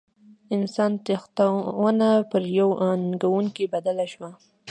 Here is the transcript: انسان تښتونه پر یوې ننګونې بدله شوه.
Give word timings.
انسان 0.55 0.91
تښتونه 1.05 2.09
پر 2.29 2.43
یوې 2.59 2.75
ننګونې 3.01 3.63
بدله 3.73 4.05
شوه. 4.13 4.29